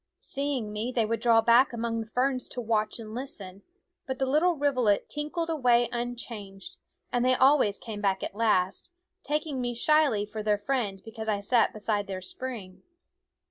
[0.17, 3.61] Seeing me they would draw back among the ferns to watch and listen;
[4.07, 6.77] but the little rivulet tinkled away unchanged,
[7.11, 8.91] and they always came back at last,
[9.21, 12.81] taking me shyly for their friend because I sat beside their spring.